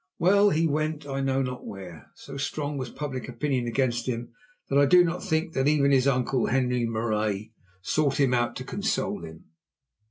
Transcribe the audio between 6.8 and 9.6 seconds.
Marais, sought him out to console him.